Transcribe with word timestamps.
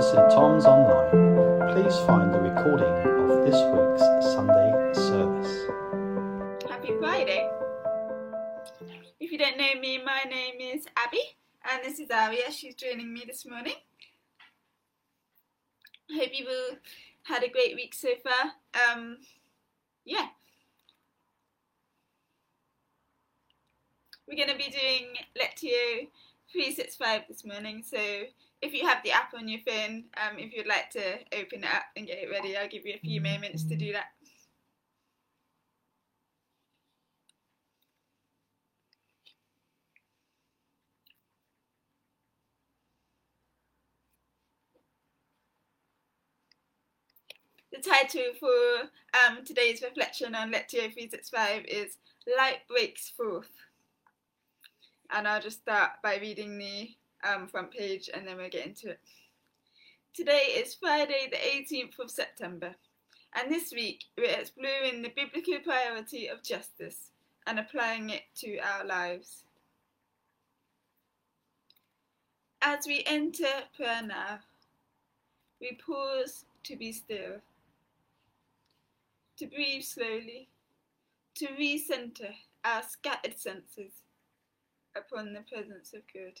to 0.00 0.06
St 0.06 0.30
Tom's 0.30 0.64
Online. 0.64 1.74
Please 1.74 1.94
find 2.06 2.32
the 2.32 2.40
recording 2.40 2.88
of 3.30 3.44
this 3.44 3.60
week's 3.74 4.32
Sunday 4.32 4.94
service. 4.94 5.66
Happy 6.70 6.92
Friday. 6.98 7.46
If 9.18 9.30
you 9.30 9.36
don't 9.36 9.58
know 9.58 9.78
me, 9.78 10.02
my 10.02 10.22
name 10.22 10.54
is 10.58 10.86
Abby, 10.96 11.20
and 11.70 11.84
this 11.84 12.00
is 12.00 12.10
Aria. 12.10 12.50
She's 12.50 12.74
joining 12.74 13.12
me 13.12 13.24
this 13.26 13.44
morning. 13.44 13.74
Hope 16.16 16.30
you've 16.32 16.48
all 16.48 16.78
had 17.24 17.42
a 17.42 17.50
great 17.50 17.74
week 17.74 17.92
so 17.92 18.08
far. 18.24 18.52
Um, 18.94 19.18
yeah. 20.06 20.28
We're 24.26 24.36
going 24.36 24.48
to 24.48 24.56
be 24.56 24.70
doing 24.70 25.12
Lectio 25.38 26.08
365 26.50 27.22
this 27.28 27.44
morning, 27.44 27.82
so 27.86 27.98
if 28.62 28.74
you 28.74 28.86
have 28.86 29.02
the 29.02 29.12
app 29.12 29.32
on 29.34 29.48
your 29.48 29.60
phone, 29.66 30.04
um, 30.16 30.38
if 30.38 30.52
you'd 30.52 30.66
like 30.66 30.90
to 30.90 31.18
open 31.32 31.64
it 31.64 31.74
up 31.74 31.84
and 31.96 32.06
get 32.06 32.18
it 32.18 32.30
ready, 32.30 32.56
I'll 32.56 32.68
give 32.68 32.84
you 32.84 32.94
a 32.94 32.98
few 32.98 33.20
moments 33.20 33.64
to 33.64 33.76
do 33.76 33.92
that. 33.92 34.06
The 47.72 47.78
title 47.78 48.32
for 48.38 48.90
um, 49.26 49.44
today's 49.44 49.80
reflection 49.80 50.34
on 50.34 50.52
Lectio 50.52 50.92
365 50.92 51.64
is 51.66 51.96
Light 52.36 52.66
Breaks 52.68 53.08
Forth. 53.10 53.50
And 55.10 55.26
I'll 55.26 55.40
just 55.40 55.60
start 55.60 55.92
by 56.02 56.16
reading 56.16 56.58
the 56.58 56.90
um, 57.24 57.46
front 57.46 57.70
page 57.70 58.10
and 58.12 58.26
then 58.26 58.36
we'll 58.36 58.48
get 58.48 58.66
into 58.66 58.90
it. 58.90 59.00
Today 60.14 60.54
is 60.56 60.74
Friday, 60.74 61.30
the 61.30 61.36
18th 61.36 61.98
of 61.98 62.10
September, 62.10 62.74
and 63.34 63.50
this 63.50 63.72
week 63.72 64.04
we're 64.18 64.24
exploring 64.24 65.02
the 65.02 65.12
biblical 65.14 65.58
priority 65.64 66.26
of 66.26 66.42
justice 66.42 67.10
and 67.46 67.58
applying 67.58 68.10
it 68.10 68.22
to 68.36 68.58
our 68.58 68.84
lives. 68.84 69.44
As 72.62 72.86
we 72.86 73.02
enter 73.06 73.46
prayer 73.76 74.02
now, 74.02 74.40
we 75.60 75.78
pause 75.84 76.44
to 76.64 76.76
be 76.76 76.92
still, 76.92 77.40
to 79.38 79.46
breathe 79.46 79.82
slowly, 79.82 80.48
to 81.36 81.46
recenter 81.48 82.34
our 82.64 82.82
scattered 82.82 83.38
senses 83.38 84.02
upon 84.96 85.32
the 85.32 85.40
presence 85.50 85.94
of 85.94 86.02
God. 86.12 86.40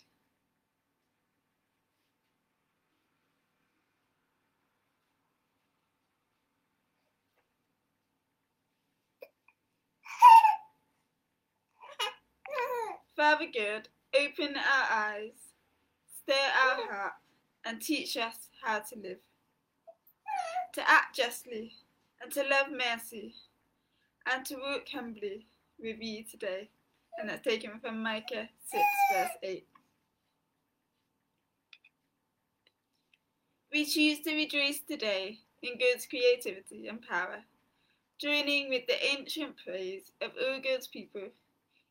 Father 13.20 13.48
God, 13.54 13.86
open 14.18 14.56
our 14.56 14.98
eyes, 14.98 15.52
stir 16.22 16.32
our 16.32 16.90
heart, 16.90 17.12
and 17.66 17.78
teach 17.78 18.16
us 18.16 18.48
how 18.62 18.78
to 18.78 18.96
live. 18.96 19.18
To 20.72 20.90
act 20.90 21.16
justly, 21.16 21.74
and 22.22 22.32
to 22.32 22.42
love 22.44 22.68
mercy, 22.70 23.34
and 24.24 24.42
to 24.46 24.54
walk 24.54 24.88
humbly 24.90 25.44
with 25.78 25.98
you 26.00 26.24
today. 26.30 26.70
And 27.18 27.28
that's 27.28 27.46
taken 27.46 27.78
from 27.82 28.02
Micah 28.02 28.48
6, 28.72 28.82
verse 29.12 29.28
8. 29.42 29.66
We 33.70 33.84
choose 33.84 34.20
to 34.20 34.34
rejoice 34.34 34.80
today 34.88 35.40
in 35.62 35.74
God's 35.78 36.06
creativity 36.06 36.88
and 36.88 37.06
power, 37.06 37.40
joining 38.18 38.70
with 38.70 38.86
the 38.86 39.04
ancient 39.04 39.56
praise 39.62 40.10
of 40.22 40.30
all 40.42 40.58
God's 40.58 40.86
people 40.86 41.28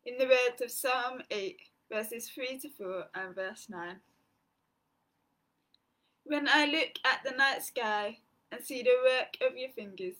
in 0.09 0.17
the 0.17 0.25
words 0.25 0.59
of 0.61 0.71
Psalm 0.71 1.21
8, 1.29 1.59
verses 1.91 2.29
3 2.29 2.57
to 2.59 2.69
4 2.69 3.03
and 3.13 3.35
verse 3.35 3.67
9. 3.69 3.97
When 6.23 6.47
I 6.47 6.65
look 6.65 6.97
at 7.05 7.19
the 7.23 7.37
night 7.37 7.63
sky 7.63 8.17
and 8.51 8.63
see 8.63 8.81
the 8.81 8.95
work 9.03 9.37
of 9.47 9.55
your 9.55 9.69
fingers, 9.69 10.15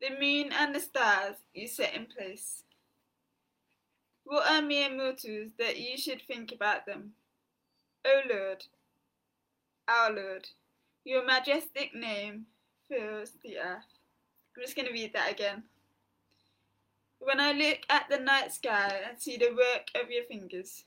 the 0.00 0.10
moon 0.20 0.52
and 0.52 0.74
the 0.74 0.80
stars 0.80 1.36
you 1.52 1.68
set 1.68 1.94
in 1.94 2.06
place, 2.06 2.64
what 4.24 4.50
are 4.50 4.60
mere 4.60 4.90
mortals 4.90 5.52
that 5.56 5.78
you 5.78 5.96
should 5.96 6.22
think 6.22 6.50
about 6.50 6.84
them? 6.84 7.12
O 8.04 8.22
Lord, 8.28 8.64
our 9.86 10.12
Lord, 10.12 10.48
your 11.04 11.24
majestic 11.24 11.94
name 11.94 12.46
fills 12.88 13.30
the 13.44 13.58
earth. 13.58 14.00
I'm 14.56 14.62
just 14.64 14.74
going 14.74 14.88
to 14.88 14.92
read 14.92 15.12
that 15.12 15.30
again. 15.30 15.62
When 17.24 17.40
I 17.40 17.52
look 17.52 17.78
at 17.88 18.04
the 18.10 18.18
night 18.18 18.52
sky 18.52 19.00
and 19.08 19.18
see 19.18 19.38
the 19.38 19.56
work 19.56 19.88
of 19.94 20.10
your 20.10 20.24
fingers, 20.24 20.84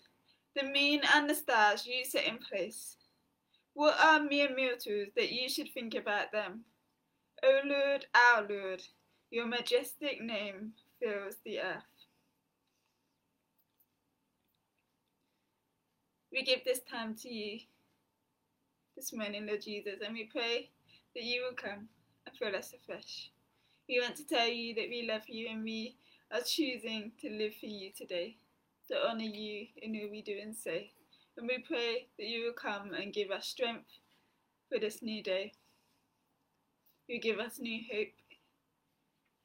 the 0.55 0.65
moon 0.65 1.01
and 1.15 1.27
the 1.27 1.33
stars 1.33 1.87
you 1.87 2.05
set 2.05 2.27
in 2.27 2.37
place, 2.37 2.95
what 3.73 3.99
are 3.99 4.21
mere 4.21 4.55
mortals 4.55 5.07
that 5.15 5.31
you 5.31 5.49
should 5.49 5.73
think 5.73 5.95
about 5.95 6.31
them? 6.31 6.61
O 7.43 7.59
Lord, 7.65 8.05
our 8.13 8.45
Lord, 8.47 8.83
your 9.31 9.47
majestic 9.47 10.21
name 10.21 10.73
fills 11.01 11.37
the 11.43 11.59
earth. 11.59 12.05
We 16.31 16.43
give 16.43 16.63
this 16.63 16.81
time 16.81 17.15
to 17.23 17.33
you 17.33 17.61
this 18.95 19.11
morning, 19.11 19.47
Lord 19.47 19.63
Jesus, 19.63 20.01
and 20.05 20.13
we 20.13 20.25
pray 20.25 20.69
that 21.15 21.23
you 21.23 21.41
will 21.41 21.55
come 21.55 21.87
and 22.27 22.37
fill 22.37 22.55
us 22.55 22.75
afresh. 22.79 23.31
We 23.89 23.99
want 24.01 24.17
to 24.17 24.27
tell 24.27 24.47
you 24.47 24.75
that 24.75 24.89
we 24.89 25.09
love 25.11 25.23
you 25.27 25.47
and 25.49 25.63
we 25.63 25.95
are 26.31 26.41
choosing 26.41 27.11
to 27.21 27.29
live 27.29 27.53
for 27.59 27.67
you 27.67 27.91
today, 27.95 28.37
to 28.89 29.07
honour 29.07 29.21
you 29.21 29.67
in 29.81 29.95
all 29.95 30.09
we 30.11 30.21
do 30.21 30.37
and 30.41 30.55
say. 30.55 30.91
And 31.37 31.47
we 31.47 31.59
pray 31.59 32.07
that 32.17 32.25
you 32.25 32.45
will 32.45 32.53
come 32.53 32.93
and 32.93 33.13
give 33.13 33.31
us 33.31 33.47
strength 33.47 33.89
for 34.69 34.79
this 34.79 35.01
new 35.01 35.23
day. 35.23 35.53
You 37.07 37.19
give 37.19 37.39
us 37.39 37.59
new 37.59 37.81
hope. 37.91 38.07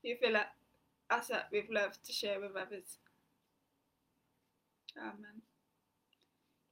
You 0.02 0.16
fill 0.20 0.36
us 0.36 1.30
up 1.30 1.48
with 1.52 1.66
love 1.70 1.92
to 2.02 2.12
share 2.12 2.40
with 2.40 2.56
others. 2.56 2.98
Amen. 4.98 5.42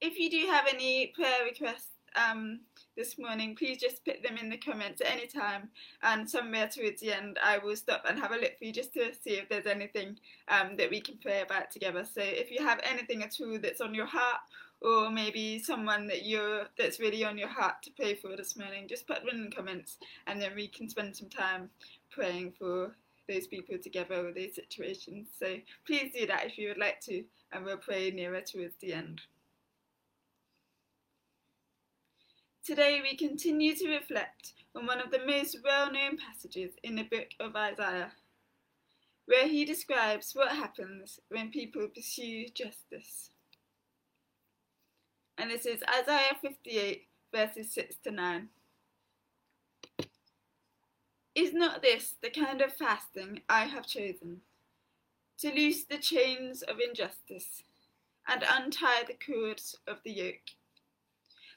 If 0.01 0.19
you 0.19 0.31
do 0.31 0.47
have 0.51 0.67
any 0.67 1.13
prayer 1.15 1.45
requests 1.45 2.00
um, 2.17 2.61
this 2.97 3.19
morning, 3.19 3.55
please 3.57 3.79
just 3.79 4.05
put 4.05 4.23
them 4.23 4.37
in 4.37 4.49
the 4.49 4.57
comments 4.57 5.01
at 5.01 5.11
any 5.11 5.27
time. 5.27 5.69
And 6.03 6.29
somewhere 6.29 6.69
towards 6.69 7.01
the 7.01 7.13
end, 7.13 7.39
I 7.43 7.59
will 7.59 7.77
stop 7.77 8.05
and 8.09 8.19
have 8.19 8.33
a 8.33 8.37
look 8.37 8.59
for 8.59 8.65
you 8.65 8.73
just 8.73 8.93
to 8.95 9.13
see 9.23 9.33
if 9.33 9.49
there's 9.49 9.67
anything 9.67 10.19
um, 10.49 10.77
that 10.77 10.91
we 10.91 11.01
can 11.01 11.19
pray 11.19 11.43
about 11.43 11.71
together. 11.71 12.05
So 12.05 12.21
if 12.23 12.51
you 12.51 12.65
have 12.67 12.81
anything 12.83 13.23
at 13.23 13.37
all 13.41 13.59
that's 13.59 13.81
on 13.81 13.95
your 13.95 14.07
heart, 14.07 14.41
or 14.83 15.11
maybe 15.11 15.59
someone 15.59 16.07
that 16.07 16.25
you're 16.25 16.67
that's 16.79 17.01
really 17.01 17.23
on 17.23 17.37
your 17.37 17.49
heart 17.49 17.83
to 17.83 17.91
pray 17.91 18.15
for 18.15 18.35
this 18.37 18.57
morning, 18.57 18.89
just 18.89 19.07
put 19.07 19.21
them 19.21 19.29
in 19.31 19.45
the 19.45 19.55
comments, 19.55 19.99
and 20.27 20.41
then 20.41 20.53
we 20.55 20.69
can 20.69 20.89
spend 20.89 21.15
some 21.15 21.29
time 21.29 21.69
praying 22.11 22.53
for 22.59 22.97
those 23.29 23.47
people 23.47 23.77
together 23.79 24.25
with 24.25 24.35
those 24.35 24.55
situations. 24.55 25.29
So 25.39 25.57
please 25.87 26.13
do 26.15 26.27
that 26.27 26.47
if 26.47 26.59
you 26.59 26.69
would 26.69 26.79
like 26.79 27.01
to, 27.03 27.23
and 27.53 27.65
we'll 27.65 27.77
pray 27.77 28.11
nearer 28.11 28.41
towards 28.41 28.77
the 28.81 28.95
end. 28.95 29.21
Today 32.71 33.01
we 33.03 33.17
continue 33.17 33.75
to 33.75 33.89
reflect 33.89 34.53
on 34.77 34.87
one 34.87 35.01
of 35.01 35.11
the 35.11 35.27
most 35.27 35.57
well 35.65 35.91
known 35.91 36.17
passages 36.17 36.71
in 36.85 36.95
the 36.95 37.03
book 37.03 37.31
of 37.41 37.57
Isaiah, 37.57 38.13
where 39.27 39.49
he 39.49 39.65
describes 39.65 40.37
what 40.37 40.53
happens 40.53 41.19
when 41.31 41.51
people 41.51 41.89
pursue 41.89 42.47
justice. 42.55 43.31
And 45.37 45.51
this 45.51 45.67
is 45.67 45.83
Isaiah 45.83 46.37
58, 46.41 47.09
verses 47.35 47.73
6 47.73 47.97
to 48.05 48.13
9. 48.13 48.49
Is 51.35 51.53
not 51.53 51.83
this 51.83 52.15
the 52.23 52.31
kind 52.31 52.61
of 52.61 52.73
fasting 52.73 53.41
I 53.49 53.65
have 53.65 53.89
chosen? 53.89 54.43
To 55.39 55.53
loose 55.53 55.83
the 55.83 55.99
chains 55.99 56.63
of 56.63 56.77
injustice 56.79 57.65
and 58.29 58.45
untie 58.49 59.03
the 59.09 59.15
cords 59.15 59.77
of 59.89 59.97
the 60.05 60.13
yoke 60.13 60.51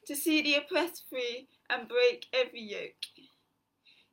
to 0.05 0.15
see 0.15 0.41
the 0.41 0.55
oppressed 0.55 1.03
free 1.09 1.47
and 1.69 1.87
break 1.87 2.27
every 2.33 2.61
yoke? 2.61 3.05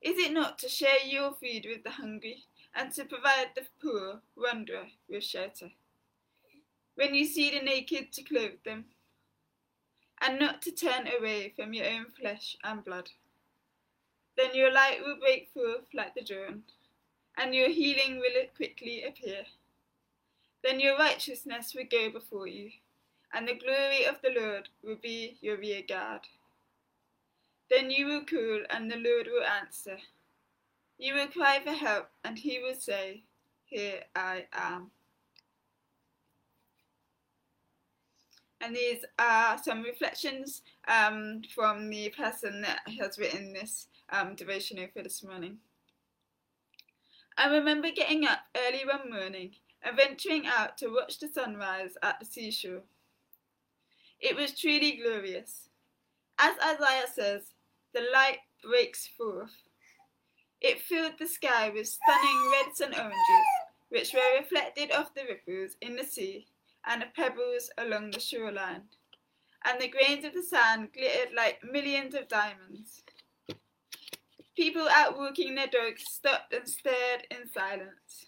Is 0.00 0.18
it 0.18 0.32
not 0.32 0.58
to 0.60 0.68
share 0.68 1.04
your 1.04 1.32
food 1.32 1.66
with 1.68 1.84
the 1.84 1.90
hungry 1.90 2.44
and 2.74 2.92
to 2.92 3.04
provide 3.04 3.50
the 3.54 3.66
poor 3.82 4.20
wanderer 4.36 4.86
with 5.08 5.24
shelter? 5.24 5.70
When 6.94 7.14
you 7.14 7.26
see 7.26 7.50
the 7.50 7.64
naked, 7.64 8.12
to 8.12 8.22
clothe 8.22 8.62
them, 8.64 8.86
and 10.20 10.38
not 10.38 10.62
to 10.62 10.70
turn 10.70 11.08
away 11.08 11.52
from 11.56 11.72
your 11.72 11.86
own 11.86 12.06
flesh 12.18 12.56
and 12.62 12.84
blood. 12.84 13.10
Then 14.36 14.54
your 14.54 14.72
light 14.72 15.00
will 15.04 15.16
break 15.18 15.50
forth 15.52 15.86
like 15.94 16.14
the 16.14 16.22
dawn, 16.22 16.62
and 17.36 17.54
your 17.54 17.70
healing 17.70 18.18
will 18.18 18.46
quickly 18.56 19.02
appear. 19.02 19.44
Then 20.62 20.78
your 20.80 20.98
righteousness 20.98 21.74
will 21.74 21.86
go 21.90 22.10
before 22.10 22.46
you 22.46 22.70
and 23.32 23.46
the 23.46 23.54
glory 23.54 24.04
of 24.04 24.16
the 24.22 24.40
Lord 24.40 24.68
will 24.82 24.98
be 25.00 25.38
your 25.40 25.56
rear 25.56 25.82
guard. 25.86 26.22
Then 27.70 27.90
you 27.90 28.06
will 28.06 28.24
call, 28.24 28.62
and 28.70 28.90
the 28.90 28.96
Lord 28.96 29.28
will 29.28 29.44
answer. 29.44 29.98
You 30.98 31.14
will 31.14 31.28
cry 31.28 31.60
for 31.64 31.72
help, 31.72 32.08
and 32.24 32.38
he 32.38 32.58
will 32.58 32.74
say, 32.74 33.22
Here 33.64 34.02
I 34.14 34.46
am. 34.52 34.90
And 38.60 38.76
these 38.76 39.04
are 39.18 39.56
some 39.56 39.82
reflections 39.82 40.62
um, 40.86 41.42
from 41.54 41.88
the 41.88 42.10
person 42.10 42.60
that 42.62 42.80
has 43.00 43.18
written 43.18 43.52
this 43.54 43.86
um, 44.10 44.34
devotional 44.34 44.88
for 44.92 45.02
this 45.02 45.24
morning. 45.24 45.58
I 47.38 47.48
remember 47.48 47.90
getting 47.90 48.26
up 48.26 48.40
early 48.54 48.82
one 48.84 49.10
morning 49.10 49.52
and 49.82 49.96
venturing 49.96 50.46
out 50.46 50.76
to 50.78 50.88
watch 50.88 51.18
the 51.18 51.28
sunrise 51.28 51.94
at 52.02 52.20
the 52.20 52.26
seashore. 52.26 52.82
It 54.20 54.36
was 54.36 54.58
truly 54.58 55.00
glorious. 55.02 55.70
As 56.38 56.54
Isaiah 56.58 57.06
says, 57.12 57.52
the 57.94 58.02
light 58.12 58.38
breaks 58.62 59.06
forth. 59.06 59.54
It 60.60 60.82
filled 60.82 61.14
the 61.18 61.26
sky 61.26 61.70
with 61.70 61.88
stunning 61.88 62.50
reds 62.52 62.80
and 62.80 62.94
oranges, 62.94 63.46
which 63.88 64.12
were 64.12 64.38
reflected 64.38 64.92
off 64.92 65.14
the 65.14 65.22
ripples 65.24 65.76
in 65.80 65.96
the 65.96 66.04
sea 66.04 66.46
and 66.86 67.00
the 67.00 67.06
pebbles 67.16 67.70
along 67.78 68.10
the 68.10 68.20
shoreline, 68.20 68.82
and 69.64 69.80
the 69.80 69.88
grains 69.88 70.24
of 70.24 70.34
the 70.34 70.42
sand 70.42 70.88
glittered 70.92 71.34
like 71.34 71.60
millions 71.64 72.14
of 72.14 72.28
diamonds. 72.28 73.02
People 74.54 74.86
out 74.90 75.16
walking 75.16 75.54
their 75.54 75.66
dogs 75.66 76.04
stopped 76.06 76.52
and 76.52 76.68
stared 76.68 77.26
in 77.30 77.50
silence. 77.50 78.24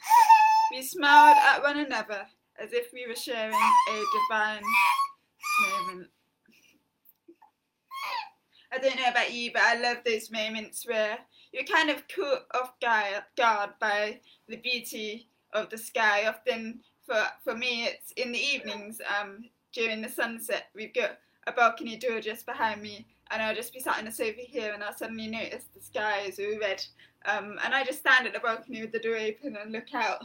We 0.70 0.82
smiled 0.82 1.36
at 1.36 1.62
one 1.62 1.78
another 1.78 2.26
as 2.58 2.72
if 2.72 2.92
we 2.94 3.06
were 3.06 3.14
sharing 3.14 3.54
a 3.54 4.04
divine 4.28 4.62
moment. 5.60 6.08
I 8.72 8.78
don't 8.78 8.96
know 8.96 9.08
about 9.08 9.32
you, 9.32 9.50
but 9.52 9.62
I 9.62 9.74
love 9.76 9.98
those 10.04 10.30
moments 10.30 10.86
where 10.86 11.18
you're 11.52 11.64
kind 11.64 11.90
of 11.90 12.08
caught 12.08 12.46
off 12.54 12.72
guard 12.80 13.70
by 13.80 14.20
the 14.48 14.56
beauty 14.56 15.28
of 15.52 15.68
the 15.68 15.76
sky. 15.76 16.26
Often, 16.26 16.80
for 17.04 17.22
for 17.44 17.54
me, 17.54 17.84
it's 17.84 18.12
in 18.12 18.32
the 18.32 18.38
evenings 18.38 19.00
um, 19.20 19.44
during 19.72 20.00
the 20.00 20.08
sunset. 20.08 20.68
We've 20.74 20.94
got 20.94 21.18
a 21.46 21.52
balcony 21.52 21.96
door 21.96 22.20
just 22.20 22.46
behind 22.46 22.80
me, 22.80 23.06
and 23.30 23.42
I'll 23.42 23.54
just 23.54 23.74
be 23.74 23.80
sat 23.80 23.98
on 23.98 24.06
the 24.06 24.12
sofa 24.12 24.40
here, 24.40 24.72
and 24.72 24.82
I'll 24.82 24.96
suddenly 24.96 25.28
notice 25.28 25.64
the 25.74 25.80
sky 25.80 26.20
is 26.26 26.38
all 26.38 26.58
red, 26.58 26.82
um, 27.26 27.58
and 27.64 27.74
I 27.74 27.84
just 27.84 27.98
stand 27.98 28.26
at 28.26 28.32
the 28.32 28.40
balcony 28.40 28.80
with 28.80 28.92
the 28.92 29.00
door 29.00 29.16
open 29.16 29.56
and 29.56 29.72
look 29.72 29.92
out, 29.94 30.24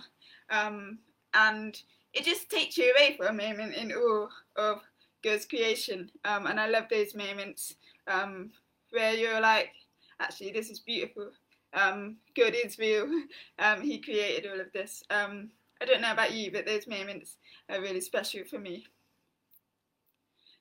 um, 0.49 0.99
and 1.33 1.81
it 2.13 2.23
just 2.23 2.49
takes 2.49 2.77
you 2.77 2.93
away 2.93 3.15
for 3.17 3.25
a 3.25 3.33
moment 3.33 3.75
in 3.75 3.91
awe 3.91 4.29
of 4.55 4.81
God's 5.23 5.45
creation, 5.45 6.11
um, 6.25 6.45
and 6.45 6.59
I 6.59 6.67
love 6.67 6.85
those 6.89 7.15
moments 7.15 7.75
um, 8.07 8.51
where 8.91 9.13
you're 9.13 9.41
like, 9.41 9.71
actually, 10.19 10.51
this 10.51 10.69
is 10.69 10.79
beautiful. 10.79 11.31
Um, 11.73 12.17
God 12.35 12.55
is 12.55 12.79
real. 12.79 13.07
Um, 13.59 13.81
he 13.81 13.99
created 13.99 14.49
all 14.49 14.59
of 14.59 14.71
this. 14.71 15.03
Um, 15.09 15.49
I 15.81 15.85
don't 15.85 16.01
know 16.01 16.11
about 16.11 16.31
you, 16.31 16.51
but 16.51 16.67
those 16.67 16.87
moments 16.87 17.37
are 17.69 17.81
really 17.81 18.01
special 18.01 18.43
for 18.45 18.59
me. 18.59 18.85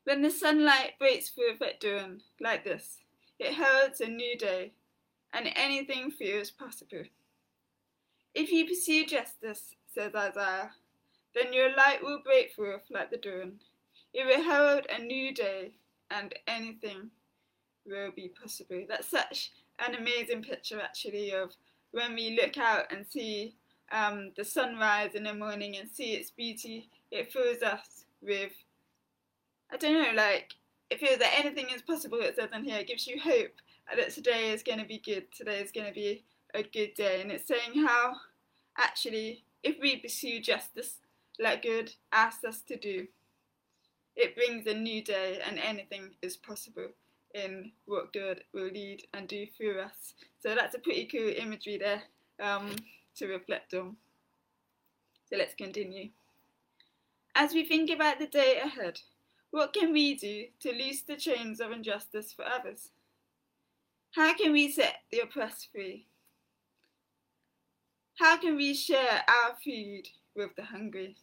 When 0.04 0.22
the 0.22 0.30
sunlight 0.30 0.92
breaks 0.98 1.28
through 1.28 1.58
at 1.66 1.80
dawn, 1.80 2.22
like 2.40 2.64
this, 2.64 3.00
it 3.38 3.52
heralds 3.52 4.00
a 4.00 4.08
new 4.08 4.36
day, 4.38 4.72
and 5.34 5.48
anything 5.54 6.10
feels 6.10 6.50
possible. 6.50 7.02
If 8.34 8.50
you 8.50 8.66
pursue 8.66 9.04
justice, 9.04 9.74
says 9.94 10.14
Isaiah, 10.14 10.70
then 11.34 11.52
your 11.52 11.74
light 11.74 12.02
will 12.02 12.20
break 12.24 12.52
forth 12.52 12.82
like 12.90 13.10
the 13.10 13.18
dawn. 13.18 13.60
It 14.14 14.26
will 14.26 14.42
herald 14.42 14.86
a 14.88 15.02
new 15.02 15.34
day, 15.34 15.72
and 16.10 16.34
anything 16.46 17.10
will 17.84 18.10
be 18.14 18.28
possible. 18.28 18.84
That's 18.88 19.10
such 19.10 19.52
an 19.78 19.94
amazing 19.94 20.42
picture, 20.42 20.80
actually, 20.80 21.32
of 21.32 21.50
when 21.92 22.14
we 22.14 22.38
look 22.40 22.56
out 22.58 22.92
and 22.92 23.06
see 23.06 23.54
um, 23.92 24.32
the 24.36 24.44
sunrise 24.44 25.14
in 25.14 25.24
the 25.24 25.34
morning 25.34 25.76
and 25.76 25.88
see 25.88 26.14
its 26.14 26.30
beauty. 26.30 26.88
It 27.10 27.32
fills 27.32 27.62
us 27.62 28.04
with, 28.20 28.52
I 29.70 29.76
don't 29.76 29.94
know, 29.94 30.14
like 30.14 30.52
it 30.90 31.00
feels 31.00 31.18
that 31.18 31.38
anything 31.38 31.66
is 31.74 31.82
possible. 31.82 32.18
It 32.20 32.36
says 32.36 32.50
in 32.54 32.64
here, 32.64 32.78
it 32.78 32.88
gives 32.88 33.06
you 33.06 33.20
hope 33.20 33.52
that 33.94 34.10
today 34.10 34.50
is 34.50 34.62
going 34.62 34.78
to 34.78 34.84
be 34.84 34.98
good. 34.98 35.26
Today 35.32 35.60
is 35.60 35.72
going 35.72 35.86
to 35.86 35.92
be 35.92 36.24
a 36.54 36.62
good 36.62 36.94
day, 36.94 37.20
and 37.20 37.30
it's 37.30 37.46
saying 37.46 37.84
how 37.86 38.14
actually, 38.78 39.44
if 39.62 39.76
we 39.80 39.96
pursue 39.96 40.40
justice 40.40 40.96
like 41.38 41.64
God 41.64 41.92
asks 42.12 42.44
us 42.44 42.62
to 42.62 42.76
do, 42.76 43.06
it 44.16 44.34
brings 44.34 44.66
a 44.66 44.74
new 44.74 45.02
day, 45.02 45.40
and 45.46 45.58
anything 45.58 46.14
is 46.22 46.36
possible 46.36 46.88
in 47.34 47.72
what 47.84 48.12
God 48.12 48.40
will 48.54 48.68
lead 48.68 49.06
and 49.12 49.28
do 49.28 49.46
through 49.46 49.80
us. 49.80 50.14
So 50.40 50.54
that's 50.54 50.74
a 50.74 50.78
pretty 50.78 51.06
cool 51.06 51.32
imagery 51.36 51.78
there 51.78 52.02
um, 52.40 52.74
to 53.16 53.26
reflect 53.26 53.74
on. 53.74 53.96
So 55.28 55.36
let's 55.36 55.54
continue. 55.54 56.10
As 57.34 57.52
we 57.52 57.64
think 57.64 57.90
about 57.90 58.18
the 58.18 58.26
day 58.26 58.58
ahead, 58.64 59.00
what 59.50 59.74
can 59.74 59.92
we 59.92 60.14
do 60.14 60.44
to 60.60 60.72
loose 60.72 61.02
the 61.02 61.16
chains 61.16 61.60
of 61.60 61.72
injustice 61.72 62.32
for 62.32 62.44
others? 62.46 62.90
How 64.12 64.34
can 64.34 64.52
we 64.52 64.70
set 64.72 65.00
the 65.12 65.20
oppressed 65.20 65.68
free? 65.72 66.06
How 68.18 68.38
can 68.38 68.56
we 68.56 68.72
share 68.72 69.24
our 69.28 69.56
food 69.62 70.08
with 70.34 70.56
the 70.56 70.64
hungry? 70.64 71.16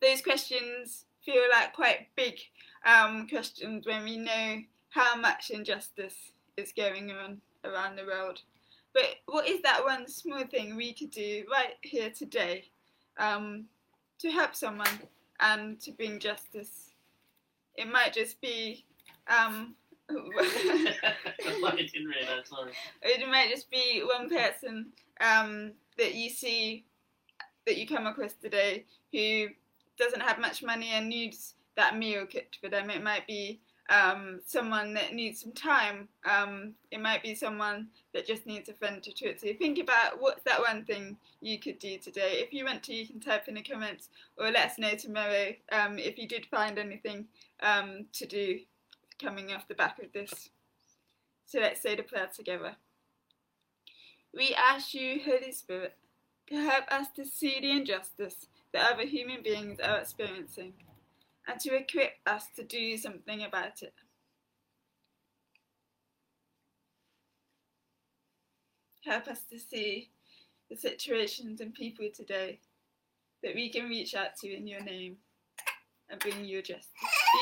Those 0.00 0.22
questions 0.22 1.04
feel 1.24 1.42
like 1.50 1.72
quite 1.72 2.08
big 2.16 2.38
um, 2.86 3.26
questions 3.28 3.86
when 3.86 4.04
we 4.04 4.16
know 4.18 4.62
how 4.90 5.16
much 5.16 5.50
injustice 5.50 6.32
is 6.56 6.72
going 6.72 7.10
on 7.10 7.40
around 7.64 7.96
the 7.96 8.04
world. 8.04 8.40
But 8.92 9.16
what 9.26 9.48
is 9.48 9.60
that 9.62 9.84
one 9.84 10.06
small 10.08 10.44
thing 10.44 10.76
we 10.76 10.92
could 10.92 11.10
do 11.10 11.44
right 11.50 11.74
here 11.82 12.10
today 12.10 12.66
um, 13.18 13.64
to 14.20 14.30
help 14.30 14.54
someone 14.54 15.00
and 15.40 15.80
to 15.80 15.90
bring 15.90 16.20
justice? 16.20 16.90
It 17.76 17.90
might 17.90 18.12
just 18.12 18.40
be. 18.40 18.84
Um, 19.26 19.74
I 20.08 20.14
didn't 21.76 22.06
realise, 22.06 22.48
sorry. 22.48 22.72
It 23.02 23.28
might 23.28 23.48
just 23.50 23.70
be 23.70 24.04
one 24.06 24.28
person 24.28 24.92
um, 25.20 25.72
that 25.98 26.14
you 26.14 26.30
see 26.30 26.84
that 27.66 27.78
you 27.78 27.86
come 27.86 28.06
across 28.06 28.34
today 28.34 28.84
who 29.10 29.48
doesn't 29.98 30.22
have 30.22 30.38
much 30.38 30.62
money 30.62 30.90
and 30.92 31.08
needs 31.08 31.54
that 31.76 31.96
meal 31.96 32.26
cooked 32.26 32.58
for 32.60 32.68
them. 32.68 32.90
It 32.90 33.02
might 33.02 33.26
be 33.26 33.60
um, 33.90 34.40
someone 34.46 34.94
that 34.94 35.12
needs 35.12 35.40
some 35.40 35.52
time. 35.52 36.08
Um, 36.24 36.74
it 36.90 37.00
might 37.00 37.22
be 37.22 37.34
someone 37.34 37.88
that 38.12 38.26
just 38.26 38.46
needs 38.46 38.68
a 38.68 38.74
friend 38.74 39.02
to 39.02 39.10
talk 39.10 39.38
to. 39.40 39.54
Think 39.56 39.78
about 39.78 40.20
what's 40.20 40.42
that 40.44 40.60
one 40.60 40.84
thing 40.84 41.16
you 41.40 41.58
could 41.58 41.78
do 41.78 41.98
today. 41.98 42.42
If 42.44 42.52
you 42.52 42.64
want 42.64 42.82
to, 42.84 42.94
you 42.94 43.06
can 43.06 43.20
type 43.20 43.48
in 43.48 43.54
the 43.54 43.62
comments 43.62 44.08
or 44.38 44.50
let 44.50 44.70
us 44.70 44.78
know 44.78 44.94
tomorrow 44.94 45.52
um, 45.72 45.98
if 45.98 46.18
you 46.18 46.26
did 46.26 46.46
find 46.46 46.78
anything 46.78 47.26
um, 47.62 48.06
to 48.12 48.26
do 48.26 48.60
coming 49.20 49.52
off 49.52 49.68
the 49.68 49.74
back 49.74 49.98
of 49.98 50.12
this. 50.12 50.50
So 51.46 51.60
let's 51.60 51.82
say 51.82 51.94
the 51.94 52.02
prayer 52.02 52.28
together. 52.34 52.76
We 54.32 54.54
ask 54.54 54.94
you, 54.94 55.20
Holy 55.24 55.52
Spirit, 55.52 55.94
to 56.48 56.56
help 56.56 56.84
us 56.90 57.08
to 57.16 57.24
see 57.24 57.58
the 57.60 57.70
injustice 57.70 58.46
that 58.72 58.92
other 58.92 59.06
human 59.06 59.42
beings 59.42 59.80
are 59.80 59.98
experiencing 59.98 60.74
and 61.46 61.60
to 61.60 61.74
equip 61.74 62.12
us 62.26 62.46
to 62.56 62.62
do 62.62 62.96
something 62.96 63.42
about 63.42 63.82
it. 63.82 63.94
Help 69.04 69.28
us 69.28 69.42
to 69.50 69.58
see 69.58 70.10
the 70.70 70.76
situations 70.76 71.60
and 71.60 71.74
people 71.74 72.08
today 72.14 72.58
that 73.42 73.54
we 73.54 73.68
can 73.68 73.88
reach 73.88 74.14
out 74.14 74.36
to 74.40 74.50
in 74.50 74.66
your 74.66 74.82
name 74.82 75.16
and 76.08 76.20
bring 76.20 76.44
you 76.44 76.62
justice, 76.62 76.88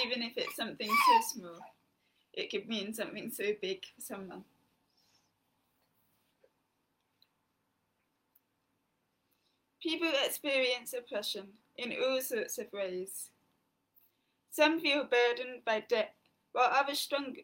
even 0.05 0.23
if 0.23 0.33
it's 0.37 0.57
something 0.57 0.89
so 0.89 1.39
small. 1.39 1.59
It 2.33 2.51
could 2.51 2.67
mean 2.69 2.93
something 2.93 3.31
so 3.31 3.53
big 3.61 3.83
for 3.95 4.01
someone. 4.01 4.45
People 9.83 10.13
experience 10.25 10.95
oppression 10.97 11.49
in 11.77 11.93
all 11.93 12.21
sorts 12.21 12.59
of 12.59 12.73
ways. 12.73 13.31
Some 14.51 14.79
feel 14.79 15.05
burdened 15.05 15.65
by 15.65 15.81
debt, 15.81 16.15
while 16.53 16.71
others 16.73 17.01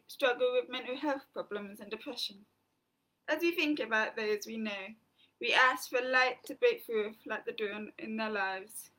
struggle 0.07 0.53
with 0.53 0.69
mental 0.69 0.95
health 0.95 1.25
problems 1.33 1.81
and 1.81 1.89
depression. 1.89 2.37
As 3.27 3.41
we 3.41 3.51
think 3.51 3.79
about 3.79 4.15
those 4.15 4.45
we 4.47 4.57
know, 4.57 4.95
we 5.41 5.53
ask 5.53 5.89
for 5.89 6.01
light 6.01 6.37
to 6.45 6.55
break 6.55 6.85
through 6.85 7.13
like 7.25 7.45
the 7.45 7.51
dawn 7.51 7.91
in 7.99 8.15
their 8.15 8.29
lives, 8.29 8.89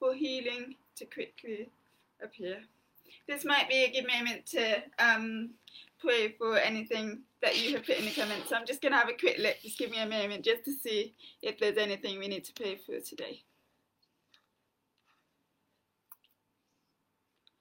for 0.00 0.14
healing 0.14 0.74
to 0.96 1.04
quickly 1.04 1.68
appear. 2.22 2.58
This 3.28 3.44
might 3.44 3.68
be 3.68 3.84
a 3.84 3.92
good 3.92 4.08
moment 4.08 4.46
to 4.46 4.82
um, 4.98 5.50
pray 6.00 6.32
for 6.32 6.58
anything 6.58 7.20
that 7.42 7.62
you 7.62 7.74
have 7.74 7.86
put 7.86 7.98
in 7.98 8.04
the 8.04 8.10
comments. 8.10 8.48
So 8.48 8.56
I'm 8.56 8.66
just 8.66 8.82
going 8.82 8.92
to 8.92 8.98
have 8.98 9.08
a 9.08 9.14
quick 9.14 9.38
look, 9.38 9.56
just 9.62 9.78
give 9.78 9.90
me 9.90 9.98
a 9.98 10.06
moment 10.06 10.44
just 10.44 10.64
to 10.64 10.72
see 10.72 11.14
if 11.42 11.58
there's 11.58 11.78
anything 11.78 12.18
we 12.18 12.28
need 12.28 12.44
to 12.44 12.52
pray 12.52 12.76
for 12.84 12.98
today. 13.00 13.42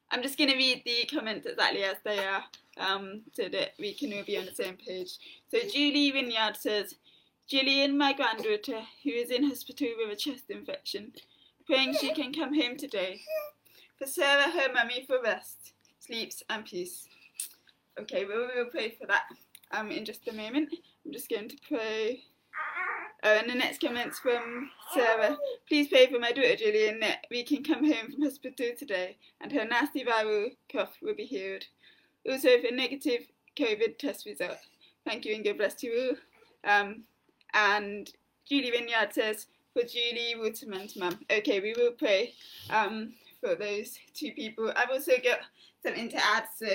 I'm 0.10 0.24
just 0.24 0.38
going 0.38 0.50
to 0.50 0.56
read 0.56 0.84
the 0.86 1.06
comments 1.14 1.46
exactly 1.46 1.84
as 1.84 1.98
they 2.04 2.20
are. 2.20 2.44
um, 2.80 3.22
so 3.34 3.48
that 3.50 3.74
we 3.80 3.94
can 3.94 4.14
all 4.14 4.24
be 4.24 4.38
on 4.38 4.46
the 4.46 4.54
same 4.54 4.76
page. 4.78 5.18
So 5.50 5.60
Julie 5.68 6.12
Wynyard 6.12 6.58
says, 6.58 6.96
Gillian, 7.48 7.98
my 7.98 8.14
granddaughter, 8.14 8.82
who 9.04 9.10
is 9.10 9.32
in 9.32 9.48
hospital 9.48 9.88
with 9.98 10.12
a 10.12 10.16
chest 10.16 10.46
infection, 10.50 11.14
praying 11.66 11.96
she 12.00 12.14
can 12.14 12.34
come 12.34 12.54
home 12.54 12.78
today. 12.78 13.22
For 13.98 14.06
Sarah, 14.06 14.52
her 14.52 14.74
mummy, 14.74 15.06
for 15.08 15.22
rest, 15.24 15.74
sleeps 16.00 16.44
and 16.50 16.66
peace. 16.66 17.08
Okay, 18.00 18.26
we'll, 18.26 18.50
we'll 18.54 18.66
pray 18.66 18.96
for 19.00 19.08
that 19.08 19.24
um, 19.72 19.92
in 19.92 20.06
just 20.06 20.28
a 20.28 20.34
moment. 20.34 20.74
I'm 21.06 21.12
just 21.12 21.30
going 21.30 21.50
to 21.50 21.58
pray. 21.68 22.24
Oh, 23.24 23.36
and 23.36 23.50
the 23.50 23.56
next 23.56 23.82
comment's 23.82 24.20
from 24.20 24.70
Sarah. 24.94 25.38
Please 25.68 25.88
pray 25.88 26.08
for 26.08 26.20
my 26.20 26.32
daughter 26.32 26.56
Gillian 26.56 27.00
that 27.00 27.26
we 27.32 27.44
can 27.44 27.64
come 27.64 27.84
home 27.84 28.12
from 28.12 28.22
hospital 28.22 28.68
today 28.78 29.18
and 29.42 29.52
her 29.52 29.66
nasty 29.66 30.04
viral 30.04 30.50
cough 30.72 30.98
will 31.02 31.16
be 31.16 31.26
healed. 31.26 31.64
Also 32.30 32.62
for 32.62 32.74
negative 32.74 33.28
COVID 33.58 33.98
test 33.98 34.26
result. 34.26 34.60
Thank 35.06 35.26
you 35.26 35.34
and 35.34 35.44
God 35.44 35.58
bless 35.58 35.82
you 35.82 36.16
all. 36.66 36.72
Um, 36.72 37.04
and 37.54 38.12
Julie 38.48 38.72
Vineyard 38.72 39.14
says, 39.14 39.48
for 39.78 39.88
Julie 39.88 40.36
Waterman's 40.38 40.96
mum. 40.96 41.20
Okay, 41.30 41.60
we 41.60 41.74
will 41.74 41.92
pray 41.92 42.34
um, 42.70 43.14
for 43.40 43.56
those 43.56 43.98
two 44.14 44.32
people. 44.32 44.72
I've 44.76 44.90
also 44.90 45.14
got 45.24 45.40
something 45.84 46.10
to 46.10 46.18
add, 46.18 46.46
so 46.56 46.68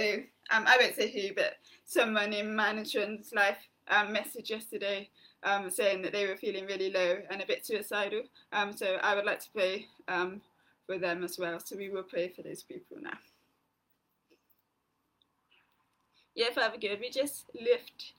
um, 0.50 0.64
I 0.66 0.76
won't 0.80 0.94
say 0.94 1.10
who, 1.10 1.34
but 1.34 1.54
someone 1.84 2.32
in 2.32 2.54
management's 2.54 3.32
life 3.32 3.58
um, 3.88 4.08
messaged 4.08 4.50
yesterday 4.50 5.08
um, 5.42 5.70
saying 5.70 6.02
that 6.02 6.12
they 6.12 6.26
were 6.26 6.36
feeling 6.36 6.66
really 6.66 6.90
low 6.90 7.18
and 7.30 7.42
a 7.42 7.46
bit 7.46 7.66
suicidal. 7.66 8.22
Um, 8.52 8.72
so 8.72 8.98
I 9.02 9.14
would 9.14 9.24
like 9.24 9.40
to 9.40 9.50
pray 9.52 9.86
um, 10.08 10.40
for 10.86 10.98
them 10.98 11.24
as 11.24 11.38
well. 11.38 11.58
So 11.60 11.76
we 11.76 11.90
will 11.90 12.02
pray 12.02 12.28
for 12.28 12.42
those 12.42 12.62
people 12.62 12.98
now. 13.00 13.18
Yeah, 16.34 16.50
Father 16.54 16.78
God, 16.80 16.98
we 17.00 17.10
just 17.10 17.50
lift 17.54 18.12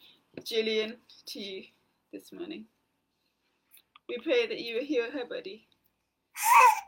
Gillian 0.43 0.97
to 1.27 1.39
you 1.39 1.63
this 2.11 2.31
morning. 2.31 2.65
We 4.07 4.17
pray 4.19 4.45
that 4.47 4.59
you 4.59 4.75
will 4.75 4.83
heal 4.83 5.09
her 5.11 5.25
body, 5.25 5.65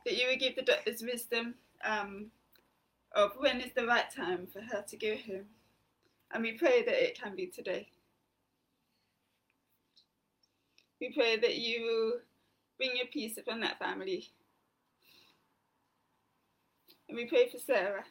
that 0.05 0.17
you 0.17 0.27
will 0.27 0.37
give 0.37 0.55
the 0.55 0.61
doctors 0.61 1.01
wisdom 1.01 1.55
um, 1.83 2.27
of 3.15 3.31
when 3.37 3.61
is 3.61 3.71
the 3.73 3.87
right 3.87 4.09
time 4.13 4.47
for 4.51 4.61
her 4.61 4.83
to 4.89 4.97
go 4.97 5.15
home. 5.27 5.45
And 6.31 6.43
we 6.43 6.51
pray 6.53 6.83
that 6.83 7.03
it 7.03 7.19
can 7.19 7.35
be 7.35 7.47
today. 7.47 7.87
We 10.99 11.13
pray 11.13 11.37
that 11.37 11.55
you 11.55 11.83
will 11.83 12.13
bring 12.77 12.97
your 12.97 13.07
peace 13.07 13.37
upon 13.37 13.61
that 13.61 13.79
family. 13.79 14.29
And 17.07 17.15
we 17.15 17.25
pray 17.25 17.47
for 17.47 17.57
Sarah 17.57 18.03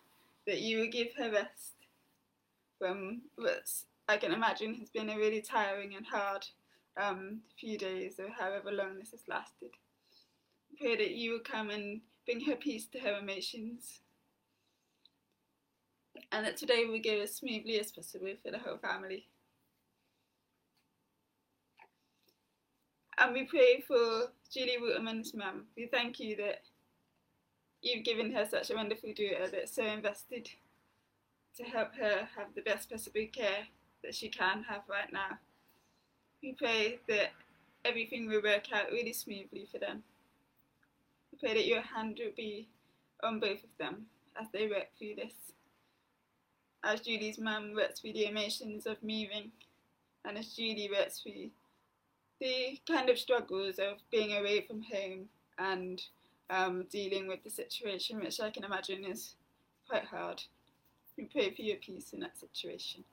that 0.47 0.61
you 0.61 0.79
will 0.79 0.91
give 0.91 1.09
her 1.19 1.31
rest 1.31 1.75
from 2.79 3.23
what 3.37 3.69
I 4.09 4.17
can 4.17 4.33
imagine 4.33 4.75
has 4.75 4.91
been 4.91 5.11
a 5.11 5.17
really 5.17 5.41
tiring 5.41 5.97
and 5.97 6.07
hard 6.07 6.47
um, 7.01 7.41
few 7.59 7.79
days 7.79 8.21
or 8.21 8.29
however 8.29 8.71
long 8.71 8.99
this 8.99 9.11
has 9.11 9.23
lasted. 9.29 9.71
We 10.71 10.79
pray 10.79 10.97
that 10.97 11.15
you 11.15 11.33
will 11.33 11.41
come 11.41 11.71
and 11.71 12.01
bring 12.27 12.41
her 12.43 12.57
peace 12.57 12.87
to 12.89 12.99
her 13.01 13.19
emotions. 13.19 14.01
And 16.33 16.47
that 16.47 16.57
today 16.57 16.85
will 16.87 17.01
go 17.01 17.23
as 17.23 17.35
smoothly 17.35 17.79
as 17.79 17.93
possible 17.93 18.33
for 18.43 18.51
the 18.51 18.59
whole 18.59 18.79
family. 18.79 19.27
And 23.19 23.33
we 23.33 23.45
pray 23.45 23.83
for 23.87 24.33
Julie 24.53 24.79
Waterman's 24.81 25.35
mum. 25.35 25.67
We 25.77 25.87
thank 25.87 26.19
you 26.19 26.37
that 26.37 26.63
you've 27.83 28.05
given 28.05 28.33
her 28.33 28.45
such 28.45 28.71
a 28.71 28.75
wonderful 28.75 29.11
daughter 29.11 29.49
that's 29.51 29.75
so 29.75 29.85
invested 29.85 30.51
to 31.57 31.63
help 31.63 31.95
her 31.95 32.29
have 32.37 32.49
the 32.57 32.63
best 32.63 32.91
possible 32.91 33.27
care 33.33 33.69
that 34.03 34.15
she 34.15 34.29
can 34.29 34.65
have 34.65 34.83
right 34.89 35.13
now. 35.13 35.39
We 36.43 36.53
pray 36.53 36.99
that 37.09 37.31
everything 37.85 38.27
will 38.27 38.43
work 38.43 38.73
out 38.73 38.91
really 38.91 39.13
smoothly 39.13 39.69
for 39.71 39.79
them. 39.79 40.03
We 41.31 41.39
pray 41.39 41.55
that 41.55 41.67
your 41.67 41.83
hand 41.83 42.19
will 42.19 42.33
be 42.37 42.69
on 43.23 43.39
both 43.39 43.63
of 43.63 43.71
them 43.79 44.07
as 44.41 44.49
they 44.53 44.67
work 44.67 44.89
through 44.99 45.15
this. 45.17 45.33
As 46.85 47.01
Julie's 47.01 47.39
mum 47.39 47.73
works 47.75 48.01
through 48.01 48.13
the 48.13 48.27
emotions 48.27 48.85
of 48.87 49.03
moving, 49.03 49.51
and 50.25 50.37
as 50.37 50.55
Julie 50.55 50.91
works 50.93 51.21
through 51.21 51.51
the 52.41 52.79
kind 52.87 53.09
of 53.09 53.19
struggles 53.19 53.79
of 53.79 53.99
being 54.11 54.37
away 54.37 54.61
from 54.61 54.83
home 54.83 55.29
and 55.59 56.03
um, 56.51 56.85
dealing 56.91 57.27
with 57.27 57.43
the 57.43 57.49
situation, 57.49 58.21
which 58.21 58.39
I 58.39 58.51
can 58.51 58.65
imagine 58.65 59.05
is 59.05 59.35
quite 59.89 60.05
hard. 60.05 60.43
We 61.17 61.25
pray 61.25 61.55
for 61.55 61.63
your 61.63 61.77
peace 61.77 62.13
in 62.13 62.21
that 62.21 62.39
situation. 62.39 63.05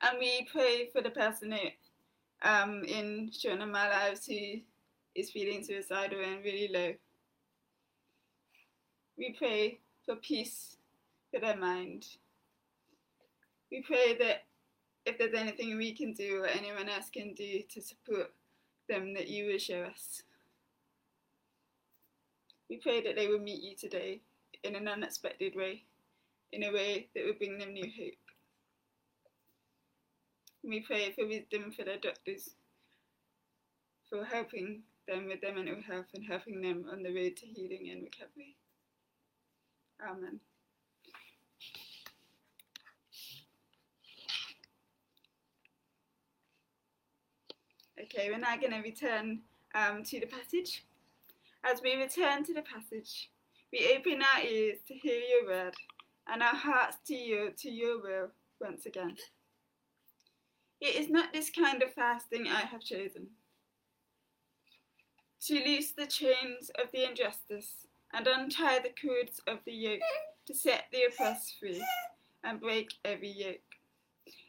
And 0.00 0.18
we 0.18 0.48
pray 0.50 0.88
for 0.92 1.00
the 1.00 1.10
person 1.10 1.54
um, 2.42 2.82
in 2.84 3.30
Shona 3.30 3.70
my 3.70 3.88
lives 3.88 4.26
who 4.26 4.60
is 5.14 5.30
feeling 5.30 5.62
suicidal 5.62 6.18
and 6.20 6.42
really 6.42 6.68
low. 6.72 6.94
We 9.16 9.36
pray 9.38 9.78
for 10.04 10.16
peace 10.16 10.76
for 11.32 11.40
their 11.40 11.56
mind. 11.56 12.06
We 13.70 13.82
pray 13.82 14.16
that 14.18 14.44
if 15.06 15.18
there's 15.18 15.34
anything 15.34 15.76
we 15.76 15.94
can 15.94 16.12
do 16.12 16.42
or 16.42 16.46
anyone 16.46 16.88
else 16.88 17.10
can 17.10 17.34
do 17.34 17.62
to 17.70 17.80
support 17.80 18.32
them, 18.88 19.14
that 19.14 19.28
you 19.28 19.46
will 19.46 19.58
show 19.58 19.82
us. 19.82 20.22
We 22.68 22.76
pray 22.76 23.02
that 23.02 23.16
they 23.16 23.26
will 23.26 23.40
meet 23.40 23.62
you 23.62 23.74
today 23.76 24.20
in 24.62 24.76
an 24.76 24.88
unexpected 24.88 25.54
way, 25.56 25.84
in 26.52 26.62
a 26.62 26.72
way 26.72 27.08
that 27.14 27.24
will 27.24 27.34
bring 27.34 27.58
them 27.58 27.72
new 27.72 27.90
hope. 27.98 28.14
We 30.62 30.80
pray 30.80 31.12
for 31.12 31.26
wisdom 31.26 31.72
for 31.72 31.84
their 31.84 31.98
doctors, 31.98 32.50
for 34.08 34.24
helping 34.24 34.82
them 35.08 35.26
with 35.26 35.40
their 35.40 35.54
mental 35.54 35.82
health 35.82 36.06
and 36.14 36.24
helping 36.24 36.60
them 36.60 36.84
on 36.90 37.02
the 37.02 37.12
road 37.12 37.36
to 37.38 37.46
healing 37.46 37.88
and 37.90 38.02
recovery. 38.02 38.56
Amen. 40.08 40.40
Okay, 48.02 48.30
we're 48.30 48.38
now 48.38 48.56
going 48.56 48.72
to 48.72 48.80
return 48.80 49.38
um, 49.76 50.02
to 50.02 50.18
the 50.18 50.26
passage. 50.26 50.84
As 51.62 51.80
we 51.82 51.94
return 51.94 52.42
to 52.44 52.52
the 52.52 52.62
passage, 52.62 53.30
we 53.72 53.94
open 53.96 54.20
our 54.22 54.42
ears 54.42 54.78
to 54.88 54.94
hear 54.94 55.20
your 55.20 55.46
word 55.46 55.74
and 56.26 56.42
our 56.42 56.54
hearts 56.54 56.96
to 57.06 57.14
you, 57.14 57.52
to 57.58 57.70
your 57.70 58.02
will 58.02 58.30
once 58.60 58.86
again. 58.86 59.16
It 60.80 60.96
is 60.96 61.10
not 61.10 61.32
this 61.32 61.50
kind 61.50 61.80
of 61.80 61.94
fasting 61.94 62.48
I 62.48 62.62
have 62.62 62.80
chosen. 62.80 63.28
To 65.46 65.54
loose 65.54 65.92
the 65.92 66.06
chains 66.06 66.72
of 66.82 66.90
the 66.92 67.08
injustice 67.08 67.86
and 68.12 68.26
untie 68.26 68.80
the 68.80 68.94
cords 69.00 69.40
of 69.46 69.58
the 69.64 69.72
yoke, 69.72 70.00
to 70.46 70.54
set 70.54 70.86
the 70.90 71.04
oppressed 71.04 71.54
free 71.60 71.84
and 72.42 72.60
break 72.60 72.94
every 73.04 73.30
yoke. 73.30 73.60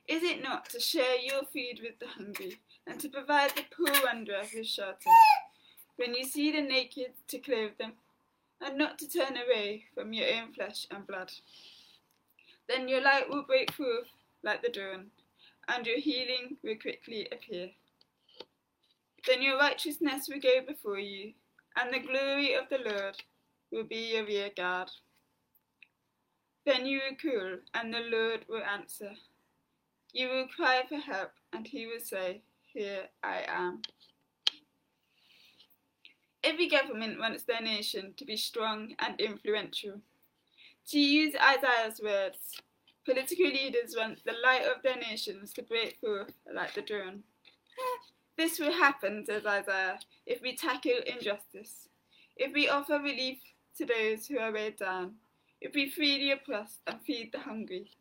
Is 0.08 0.24
it 0.24 0.42
not 0.42 0.70
to 0.70 0.80
share 0.80 1.18
your 1.20 1.44
food 1.44 1.82
with 1.84 2.00
the 2.00 2.08
hungry 2.08 2.60
and 2.88 3.00
to 3.00 3.10
provide 3.10 3.52
the 3.56 3.64
poor 3.76 3.94
wanderer 4.04 4.44
with 4.54 4.68
shelter? 4.68 5.10
When 5.96 6.16
you 6.16 6.26
see 6.26 6.52
the 6.52 6.62
naked, 6.62 7.14
to 7.28 7.40
clothe 7.40 7.78
them, 7.78 7.94
and 8.62 8.78
not 8.78 8.98
to 9.00 9.08
turn 9.08 9.38
away 9.38 9.86
from 9.94 10.14
your 10.14 10.28
own 10.36 10.54
flesh 10.54 10.88
and 10.90 11.06
blood. 11.06 11.32
Then 12.68 12.88
your 12.88 13.02
light 13.02 13.30
will 13.30 13.44
break 13.44 13.72
forth 13.72 14.08
like 14.44 14.62
the 14.62 14.70
dawn, 14.70 15.08
and 15.68 15.86
your 15.86 16.00
healing 16.00 16.58
will 16.64 16.76
quickly 16.76 17.28
appear. 17.32 17.70
Then 19.28 19.42
your 19.42 19.58
righteousness 19.58 20.28
will 20.28 20.42
go 20.42 20.62
before 20.66 21.00
you, 21.00 21.34
and 21.76 21.94
the 21.94 22.00
glory 22.00 22.54
of 22.54 22.70
the 22.70 22.80
Lord 22.80 23.16
will 23.72 23.84
be 23.84 24.14
your 24.14 24.26
rear 24.26 24.50
guard. 24.56 24.90
Then 26.66 26.86
you 26.86 27.00
will 27.00 27.32
call, 27.32 27.58
and 27.74 27.94
the 27.94 28.00
Lord 28.00 28.46
will 28.48 28.64
answer. 28.64 29.12
You 30.14 30.30
will 30.30 30.48
cry 30.48 30.84
for 30.88 30.98
help, 30.98 31.32
and 31.52 31.68
he 31.68 31.88
will 31.88 32.00
say, 32.02 32.42
Here 32.74 33.04
I 33.22 33.44
am. 33.48 33.84
Every 36.44 36.68
government 36.68 37.20
wants 37.20 37.44
their 37.44 37.62
nation 37.62 38.16
to 38.18 38.26
be 38.26 38.36
strong 38.36 38.96
and 38.98 39.22
influential. 39.22 40.02
To 40.90 41.00
use 41.00 41.36
Isaiah's 41.36 42.02
words, 42.04 42.60
political 43.06 43.46
leaders 43.46 43.96
want 43.96 44.26
the 44.26 44.34
light 44.44 44.66
of 44.66 44.82
their 44.82 44.98
nations 44.98 45.54
to 45.54 45.62
break 45.62 46.00
forth 46.02 46.34
like 46.52 46.74
the 46.74 46.82
dawn. 46.82 47.22
This 48.38 48.58
will 48.58 48.74
happen, 48.74 49.24
says 49.24 49.46
Isaiah, 49.46 50.00
if 50.26 50.42
we 50.42 50.56
tackle 50.56 51.00
injustice, 51.06 51.90
if 52.38 52.54
we 52.54 52.70
offer 52.70 52.98
relief 52.98 53.38
to 53.78 53.86
those 53.86 54.26
who 54.26 54.40
are 54.40 54.52
weighed 54.52 54.78
down, 54.78 55.14
if 55.62 55.76
we 55.76 55.92
free 55.92 56.18
the 56.18 56.32
oppressed 56.32 56.82
and 56.88 57.00
feed 57.06 57.34
the 57.34 57.40
hungry, 57.40 57.92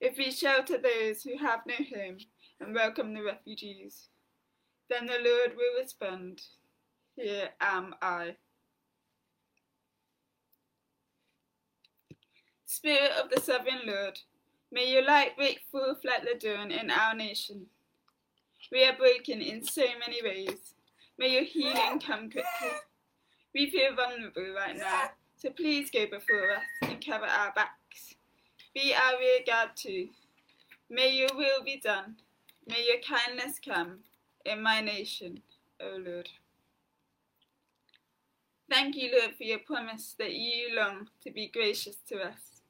if 0.00 0.18
we 0.18 0.32
shelter 0.32 0.78
those 0.78 1.22
who 1.22 1.38
have 1.38 1.60
no 1.64 1.76
home 1.96 2.18
and 2.60 2.74
welcome 2.74 3.14
the 3.14 3.22
refugees, 3.22 4.08
then 4.90 5.06
the 5.06 5.18
Lord 5.24 5.56
will 5.56 5.80
respond, 5.80 6.42
Here 7.16 7.50
am 7.60 7.94
I. 8.02 8.36
Spirit 12.66 13.12
of 13.22 13.30
the 13.30 13.40
Sovereign 13.40 13.80
Lord, 13.86 14.18
may 14.70 14.92
your 14.92 15.04
light 15.04 15.36
break 15.36 15.60
forth 15.70 16.04
like 16.04 16.22
the 16.22 16.38
dawn 16.38 16.70
in 16.70 16.90
our 16.90 17.14
nation. 17.14 17.66
We 18.70 18.84
are 18.84 18.96
broken 18.96 19.40
in 19.40 19.64
so 19.64 19.84
many 20.06 20.22
ways. 20.22 20.74
May 21.18 21.32
your 21.32 21.44
healing 21.44 22.00
come 22.00 22.30
quickly. 22.30 22.76
We 23.54 23.70
feel 23.70 23.94
vulnerable 23.94 24.54
right 24.54 24.76
now, 24.76 25.10
so 25.36 25.50
please 25.50 25.90
go 25.90 26.06
before 26.06 26.52
us 26.52 26.62
and 26.82 27.04
cover 27.04 27.24
our 27.24 27.52
backs. 27.52 28.14
Be 28.74 28.94
our 28.94 29.18
rear 29.18 29.40
guard 29.46 29.70
too. 29.74 30.08
May 30.90 31.10
your 31.10 31.30
will 31.34 31.64
be 31.64 31.80
done. 31.82 32.16
May 32.68 32.84
your 32.86 33.00
kindness 33.00 33.58
come 33.64 34.00
in 34.44 34.62
my 34.62 34.82
nation, 34.82 35.40
O 35.80 35.96
Lord. 36.04 36.28
Thank 38.70 38.94
you, 38.94 39.10
Lord, 39.18 39.34
for 39.36 39.44
your 39.44 39.60
promise 39.60 40.14
that 40.18 40.34
you 40.34 40.76
long 40.76 41.08
to 41.22 41.30
be 41.30 41.48
gracious 41.48 41.96
to 42.08 42.16
us 42.16 42.60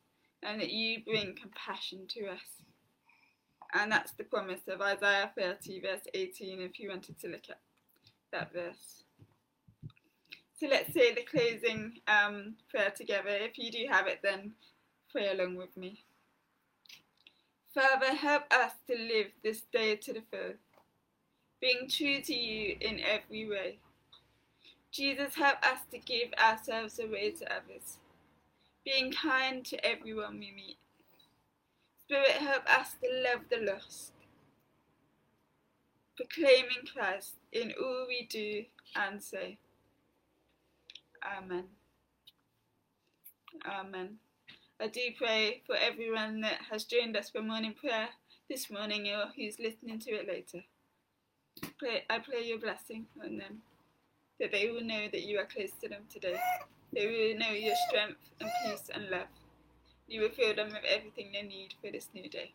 and 0.41 0.61
that 0.61 0.71
you 0.71 1.03
bring 1.05 1.35
compassion 1.35 2.07
to 2.11 2.29
us. 2.29 2.63
And 3.75 3.91
that's 3.91 4.13
the 4.13 4.23
promise 4.23 4.61
of 4.69 4.81
Isaiah 4.81 5.33
30, 5.37 5.81
verse 5.81 6.07
18, 6.15 6.61
if 6.61 6.79
you 6.79 6.91
wanted 6.91 7.19
to 7.21 7.29
look 7.29 7.51
at 7.51 7.59
that 8.31 8.53
verse. 8.53 9.03
So 10.61 10.69
let's 10.69 10.95
say 10.95 11.13
the 11.13 11.23
closing 11.23 11.95
um, 12.07 12.55
prayer 12.71 12.93
together. 12.97 13.31
If 13.31 13.59
you 13.59 13.73
do 13.73 13.85
have 13.91 14.07
it, 14.07 14.21
then 14.23 14.53
pray 15.11 15.33
along 15.33 15.57
with 15.57 15.77
me. 15.77 16.05
Father, 17.79 18.13
help 18.13 18.43
us 18.53 18.73
to 18.89 18.97
live 18.97 19.29
this 19.45 19.61
day 19.73 19.95
to 19.95 20.13
the 20.13 20.23
full, 20.33 20.55
being 21.61 21.89
true 21.89 22.21
to 22.23 22.35
you 22.35 22.77
in 22.81 22.99
every 22.99 23.49
way. 23.49 23.79
Jesus, 24.91 25.37
help 25.37 25.59
us 25.65 25.79
to 25.93 25.99
give 25.99 26.33
ourselves 26.43 26.99
away 26.99 27.31
to 27.31 27.45
others, 27.45 27.99
being 28.85 29.13
kind 29.13 29.65
to 29.67 29.87
everyone 29.87 30.41
we 30.41 30.51
meet. 30.57 30.79
Spirit, 32.03 32.33
help 32.33 32.69
us 32.69 32.97
to 33.01 33.09
love 33.23 33.43
the 33.49 33.59
lost, 33.73 34.11
proclaiming 36.17 36.85
Christ 36.93 37.35
in 37.53 37.73
all 37.81 38.07
we 38.09 38.27
do 38.29 38.65
and 38.97 39.23
say. 39.23 39.59
Amen. 41.25 41.67
Amen. 43.65 44.19
I 44.81 44.87
do 44.87 45.01
pray 45.17 45.63
for 45.67 45.75
everyone 45.75 46.41
that 46.43 46.61
has 46.71 46.85
joined 46.85 47.17
us 47.17 47.31
for 47.31 47.43
morning 47.43 47.75
prayer 47.75 48.11
this 48.49 48.71
morning 48.71 49.09
or 49.09 49.25
who's 49.35 49.59
listening 49.59 49.99
to 49.99 50.11
it 50.13 50.29
later. 50.29 50.65
Pray, 51.81 52.05
I 52.09 52.21
pray 52.21 52.45
your 52.45 52.61
blessing 52.61 53.07
on 53.21 53.39
them, 53.39 53.63
that 54.39 54.53
they 54.53 54.71
will 54.71 54.85
know 54.85 55.09
that 55.11 55.23
you 55.23 55.39
are 55.41 55.47
close 55.47 55.73
to 55.83 55.89
them 55.89 56.03
today. 56.09 56.39
They 56.93 57.07
will 57.07 57.39
know 57.41 57.53
your 57.53 57.75
strength 57.89 58.21
and 58.41 58.49
peace 58.63 58.89
and 58.95 59.11
love. 59.11 59.27
You 60.07 60.21
will 60.21 60.31
fill 60.31 60.55
them 60.55 60.69
with 60.69 60.85
everything 60.89 61.33
they 61.33 61.43
need 61.43 61.75
for 61.83 61.91
this 61.91 62.09
new 62.15 62.29
day. 62.29 62.53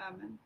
Amen. 0.00 0.38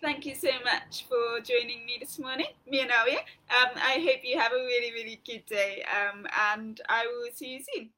Thank 0.00 0.26
you 0.26 0.34
so 0.34 0.50
much 0.64 1.06
for 1.08 1.40
joining 1.44 1.86
me 1.86 1.98
this 2.00 2.18
morning, 2.18 2.48
me 2.68 2.80
and 2.80 2.90
Aria. 2.90 3.18
Um, 3.50 3.70
I 3.76 4.04
hope 4.04 4.24
you 4.24 4.36
have 4.36 4.50
a 4.50 4.56
really, 4.56 4.90
really 4.92 5.20
good 5.24 5.46
day, 5.46 5.84
um, 5.84 6.26
and 6.52 6.80
I 6.88 7.06
will 7.06 7.30
see 7.32 7.50
you 7.52 7.60
soon. 7.72 7.90